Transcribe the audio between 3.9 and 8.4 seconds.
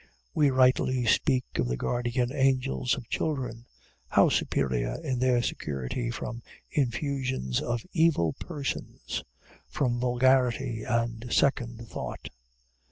How superior in their security from infusions of evil